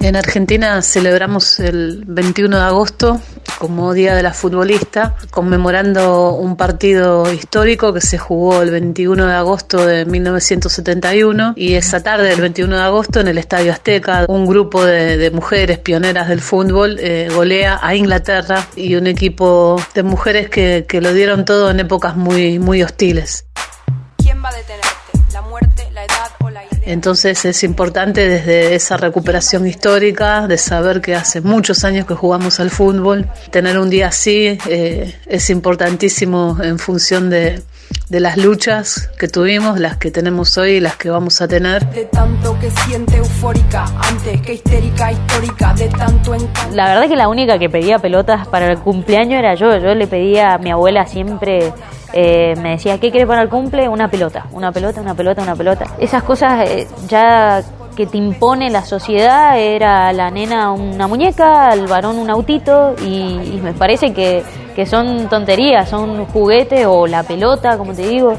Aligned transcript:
En 0.00 0.16
Argentina 0.16 0.80
celebramos 0.80 1.60
el 1.60 2.04
21 2.06 2.56
de 2.56 2.62
agosto 2.62 3.20
como 3.58 3.92
Día 3.92 4.14
de 4.14 4.22
la 4.22 4.32
Futbolista, 4.32 5.14
conmemorando 5.30 6.32
un 6.32 6.56
partido 6.56 7.30
histórico 7.30 7.92
que 7.92 8.00
se 8.00 8.16
jugó 8.16 8.62
el 8.62 8.70
21 8.70 9.26
de 9.26 9.34
agosto 9.34 9.84
de 9.84 10.06
1971 10.06 11.52
y 11.54 11.74
esa 11.74 12.02
tarde 12.02 12.30
del 12.30 12.40
21 12.40 12.76
de 12.76 12.82
agosto 12.82 13.20
en 13.20 13.28
el 13.28 13.36
Estadio 13.36 13.72
Azteca 13.72 14.24
un 14.26 14.46
grupo 14.46 14.82
de, 14.86 15.30
mujeres 15.32 15.78
pioneras 15.78 16.28
del 16.28 16.40
fútbol 16.40 16.96
eh, 16.98 17.28
golea 17.34 17.78
a 17.82 17.94
Inglaterra 17.94 18.66
y 18.74 18.94
un 18.94 19.06
equipo 19.06 19.76
de 19.94 20.02
mujeres 20.02 20.48
que, 20.48 20.86
que 20.88 21.02
lo 21.02 21.12
dieron 21.12 21.44
todo 21.44 21.70
en 21.70 21.78
épocas 21.78 22.16
muy, 22.16 22.58
muy 22.58 22.82
hostiles. 22.82 23.44
¿Quién 24.16 24.42
va 24.42 24.48
a 24.48 24.54
detenerte? 24.54 24.79
Entonces 26.82 27.44
es 27.44 27.62
importante 27.62 28.28
desde 28.28 28.74
esa 28.74 28.96
recuperación 28.96 29.66
histórica, 29.66 30.46
de 30.46 30.58
saber 30.58 31.00
que 31.00 31.14
hace 31.14 31.40
muchos 31.40 31.84
años 31.84 32.06
que 32.06 32.14
jugamos 32.14 32.60
al 32.60 32.70
fútbol, 32.70 33.28
tener 33.50 33.78
un 33.78 33.90
día 33.90 34.08
así 34.08 34.58
eh, 34.68 35.14
es 35.26 35.50
importantísimo 35.50 36.58
en 36.62 36.78
función 36.78 37.30
de, 37.30 37.62
de 38.10 38.18
las 38.18 38.36
luchas 38.36 39.08
que 39.16 39.28
tuvimos, 39.28 39.78
las 39.78 39.96
que 39.96 40.10
tenemos 40.10 40.58
hoy 40.58 40.72
y 40.72 40.80
las 40.80 40.96
que 40.96 41.10
vamos 41.10 41.40
a 41.40 41.46
tener. 41.46 41.88
De 41.90 42.06
tanto 42.06 42.58
que 42.58 42.68
siente 42.70 43.16
eufórica, 43.16 43.84
antes 44.02 44.40
que 44.42 44.54
histérica, 44.54 45.12
histórica, 45.12 45.72
de 45.74 45.88
tanto 45.88 46.34
en 46.34 46.48
La 46.74 46.88
verdad 46.88 47.08
que 47.08 47.14
la 47.14 47.28
única 47.28 47.58
que 47.58 47.70
pedía 47.70 48.00
pelotas 48.00 48.48
para 48.48 48.66
el 48.72 48.78
cumpleaños 48.80 49.38
era 49.38 49.54
yo. 49.54 49.76
Yo 49.78 49.94
le 49.94 50.08
pedía 50.08 50.54
a 50.54 50.58
mi 50.58 50.72
abuela 50.72 51.06
siempre 51.06 51.72
eh, 52.12 52.54
me 52.60 52.70
decía, 52.70 52.98
¿qué 52.98 53.10
quieres 53.10 53.28
para 53.28 53.42
el 53.42 53.48
cumple? 53.48 53.88
Una 53.88 54.10
pelota, 54.10 54.46
una 54.50 54.72
pelota, 54.72 55.00
una 55.00 55.14
pelota, 55.14 55.42
una 55.42 55.54
pelota. 55.54 55.84
Esas 56.00 56.24
cosas 56.24 56.68
eh, 56.68 56.88
ya 57.08 57.62
que 57.96 58.06
te 58.06 58.16
impone 58.16 58.70
la 58.70 58.84
sociedad 58.84 59.58
era 59.58 60.12
la 60.12 60.30
nena 60.30 60.72
una 60.72 61.06
muñeca, 61.06 61.68
al 61.70 61.86
varón 61.86 62.18
un 62.18 62.30
autito 62.30 62.94
y, 63.04 63.58
me 63.62 63.72
parece 63.72 64.12
que, 64.12 64.42
que, 64.74 64.86
son 64.86 65.28
tonterías, 65.28 65.88
son 65.88 66.24
juguetes 66.26 66.86
o 66.86 67.06
la 67.06 67.22
pelota, 67.22 67.76
como 67.76 67.92
te 67.92 68.06
digo. 68.06 68.34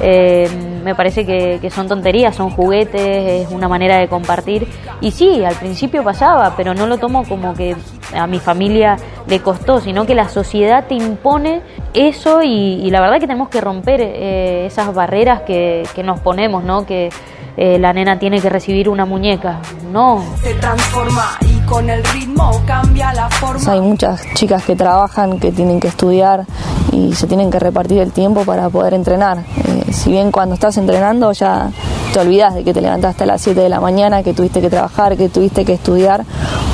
Eh, 0.00 0.48
me 0.84 0.94
parece 0.94 1.24
que, 1.24 1.58
que, 1.60 1.70
son 1.70 1.88
tonterías, 1.88 2.36
son 2.36 2.50
juguetes, 2.50 3.46
es 3.46 3.50
una 3.50 3.68
manera 3.68 3.98
de 3.98 4.08
compartir. 4.08 4.68
Y 5.00 5.10
sí, 5.10 5.42
al 5.44 5.54
principio 5.54 6.04
pasaba, 6.04 6.54
pero 6.56 6.74
no 6.74 6.86
lo 6.86 6.98
tomo 6.98 7.24
como 7.26 7.54
que 7.54 7.74
a 8.14 8.26
mi 8.26 8.38
familia 8.38 8.96
le 9.26 9.40
costó, 9.40 9.80
sino 9.80 10.06
que 10.06 10.14
la 10.14 10.28
sociedad 10.28 10.86
te 10.86 10.94
impone 10.94 11.62
eso 11.94 12.42
y, 12.42 12.90
la 12.90 13.00
verdad 13.00 13.16
que 13.16 13.26
tenemos 13.26 13.48
que 13.48 13.60
romper 13.60 14.00
eh, 14.02 14.66
esas 14.66 14.94
barreras 14.94 15.42
que, 15.42 15.82
que, 15.94 16.02
nos 16.02 16.20
ponemos, 16.20 16.62
¿no? 16.62 16.86
Que 16.86 17.08
eh, 17.56 17.78
la 17.78 17.92
nena 17.92 18.18
tiene 18.18 18.40
que 18.40 18.50
recibir 18.50 18.88
una 18.88 19.06
muñeca, 19.06 19.60
no. 19.90 20.22
Se 20.42 20.54
transforma 20.54 21.38
y 21.40 21.58
con 21.60 21.88
el 21.88 22.04
ritmo 22.04 22.50
cambia 22.66 23.12
la 23.14 23.30
forma. 23.30 23.72
Hay 23.72 23.80
muchas 23.80 24.22
chicas 24.34 24.62
que 24.64 24.76
trabajan, 24.76 25.38
que 25.38 25.52
tienen 25.52 25.80
que 25.80 25.88
estudiar 25.88 26.44
y 26.92 27.14
se 27.14 27.26
tienen 27.26 27.50
que 27.50 27.58
repartir 27.58 27.98
el 27.98 28.12
tiempo 28.12 28.44
para 28.44 28.68
poder 28.68 28.94
entrenar. 28.94 29.38
Eh, 29.38 29.92
si 29.92 30.10
bien 30.10 30.30
cuando 30.32 30.54
estás 30.54 30.76
entrenando 30.76 31.32
ya 31.32 31.70
te 32.12 32.20
olvidas 32.20 32.54
de 32.54 32.64
que 32.64 32.72
te 32.72 32.80
levantaste 32.80 33.24
a 33.24 33.26
las 33.26 33.42
7 33.42 33.60
de 33.60 33.68
la 33.68 33.80
mañana, 33.80 34.22
que 34.22 34.32
tuviste 34.32 34.60
que 34.60 34.70
trabajar, 34.70 35.16
que 35.16 35.28
tuviste 35.28 35.64
que 35.64 35.74
estudiar 35.74 36.24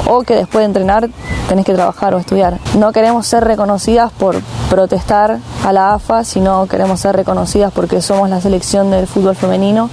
o 0.07 0.23
que 0.23 0.35
después 0.35 0.63
de 0.63 0.67
entrenar 0.67 1.09
tenés 1.49 1.65
que 1.65 1.75
trabajar 1.75 2.15
o 2.15 2.19
estudiar. 2.19 2.59
No 2.79 2.93
queremos 2.93 3.27
ser 3.27 3.45
reconocidas 3.45 4.13
por 4.13 4.41
protestar 4.71 5.39
a 5.65 5.73
la 5.73 5.95
AFA, 5.95 6.25
sino 6.25 6.67
queremos 6.67 7.01
ser 7.01 7.17
reconocidas 7.17 7.73
porque 7.73 8.01
somos 8.03 8.29
la 8.31 8.41
selección 8.41 8.91
del 8.91 9.07
fútbol 9.07 9.37
femenino 9.37 9.91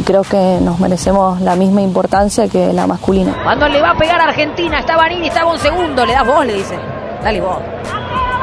y 0.00 0.02
creo 0.02 0.22
que 0.22 0.58
nos 0.62 0.80
merecemos 0.80 1.42
la 1.42 1.56
misma 1.56 1.82
importancia 1.82 2.48
que 2.48 2.72
la 2.72 2.86
masculina. 2.86 3.36
Cuando 3.44 3.68
le 3.68 3.82
va 3.82 3.90
a 3.90 3.96
pegar 3.98 4.18
a 4.18 4.24
Argentina, 4.24 4.78
está 4.78 4.96
Vanini, 4.96 5.28
está 5.28 5.44
un 5.44 5.58
segundo, 5.58 6.06
le 6.06 6.14
das 6.14 6.26
vos, 6.26 6.46
le 6.46 6.54
dice. 6.54 6.78
Dale 7.22 7.38
vos. 7.42 7.58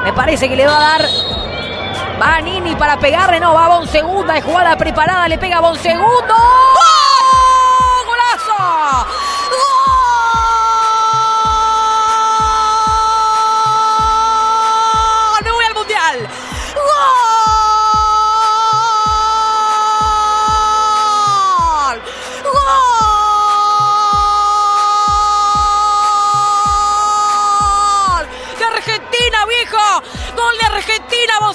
Me 0.03 0.13
parece 0.13 0.47
que 0.47 0.55
le 0.55 0.67
va 0.67 0.77
a 0.77 0.99
dar 0.99 1.09
Vanini 2.19 2.75
para 2.75 2.99
pegarle, 2.99 3.39
no, 3.39 3.55
va 3.55 3.65
a 3.65 3.79
un 3.79 3.87
segundo, 3.87 4.31
hay 4.31 4.41
jugada 4.41 4.77
preparada, 4.77 5.27
le 5.27 5.39
pega 5.39 5.59
un 5.67 5.75
segundo. 5.77 6.35
¡Golazo! 8.05 9.26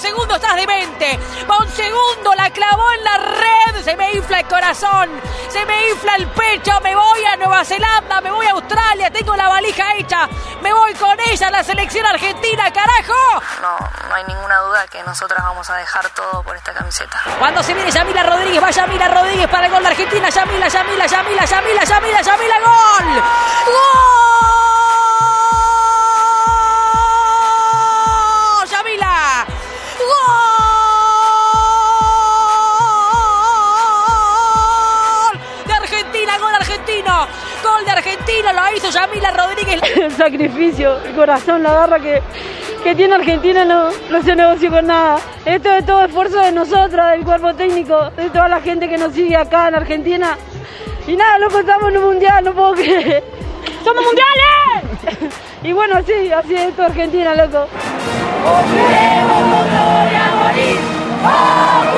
Segundo 0.03 0.35
estás 0.35 0.57
de 0.57 0.67
mente. 0.67 1.19
Va 1.49 1.59
un 1.59 1.69
segundo, 1.69 2.35
la 2.35 2.51
clavó 2.51 2.91
en 2.93 3.05
la 3.05 3.19
red. 3.19 3.85
Se 3.85 3.97
me 3.97 4.13
infla 4.13 4.41
el 4.41 4.47
corazón, 4.49 5.09
se 5.49 5.65
me 5.65 5.91
infla 5.91 6.17
el 6.17 6.27
pecho. 6.29 6.81
Me 6.83 6.95
voy 6.95 7.25
a 7.25 7.37
Nueva 7.37 7.65
Zelanda, 7.65 8.21
me 8.21 8.31
voy 8.31 8.47
a 8.47 8.51
Australia. 8.51 9.11
Tengo 9.11 9.37
la 9.37 9.49
valija 9.49 9.95
hecha. 9.97 10.29
Me 10.61 10.73
voy 10.73 10.93
con 10.95 11.19
ella 11.21 11.49
a 11.49 11.51
la 11.51 11.63
selección 11.63 12.05
argentina, 12.05 12.73
carajo. 12.73 13.43
No, 13.61 13.79
no 14.09 14.15
hay 14.15 14.25
ninguna 14.25 14.59
duda 14.59 14.87
que 14.89 15.03
nosotras 15.05 15.43
vamos 15.43 15.71
a 15.71 15.77
dejar 15.77 16.09
todo 16.11 16.43
por 16.43 16.57
esta 16.57 16.73
camiseta. 16.73 17.21
Cuando 17.39 17.63
se 17.63 17.73
viene 17.73 17.91
Yamila 17.91 18.25
Rodríguez, 18.25 18.63
va 18.63 18.71
Yamila 18.71 19.09
Rodríguez 19.09 19.49
para 19.49 19.67
el 19.67 19.73
gol 19.73 19.83
de 19.83 19.89
Argentina. 19.89 20.29
Yamila, 20.29 20.69
Yamila, 20.69 21.07
Yamila, 21.07 21.45
Yamila, 21.45 21.85
Yamila, 21.85 22.23
Yamila, 22.23 22.61
gol. 22.61 23.23
¡Gol! 23.67 24.52
Yamila 38.93 39.31
Rodríguez. 39.31 39.81
el 39.97 40.13
sacrificio, 40.13 40.99
el 41.05 41.15
corazón, 41.15 41.63
la 41.63 41.73
garra 41.73 41.99
que, 41.99 42.23
que 42.85 42.95
tiene 42.95 43.15
Argentina 43.15 43.65
no, 43.65 43.91
no 44.11 44.23
se 44.23 44.37
negoció 44.37 44.71
con 44.71 44.87
nada. 44.87 45.19
Esto 45.45 45.73
es 45.73 45.87
todo 45.87 46.05
esfuerzo 46.05 46.41
de 46.41 46.53
nosotros, 46.53 47.11
del 47.11 47.25
cuerpo 47.25 47.55
técnico, 47.55 48.11
de 48.11 48.31
toda 48.31 48.49
la 48.49 48.61
gente 48.61 48.89
que 48.89 48.99
nos 48.99 49.13
sigue 49.15 49.37
acá 49.37 49.69
en 49.69 49.77
Argentina. 49.77 50.37
Y 51.07 51.17
nada, 51.17 51.39
loco, 51.39 51.59
estamos 51.59 51.89
en 51.91 51.99
un 51.99 52.05
mundial, 52.05 52.45
no 52.45 52.53
puedo 52.53 52.75
creer. 52.75 53.25
¡Somos 53.85 54.05
mundiales! 54.05 55.35
y 55.63 55.73
bueno, 55.73 56.01
sí, 56.07 56.31
así 56.33 56.55
es 56.55 56.69
esto 56.69 56.83
Argentina, 56.85 57.35
loco. 57.35 57.67
morir! 60.45 61.92